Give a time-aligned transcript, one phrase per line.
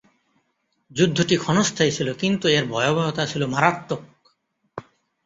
[0.91, 4.01] যুদ্ধটি ক্ষণস্থায়ী ছিল কিন্তু এর ভয়াবহতা ছিল মারাত্মক।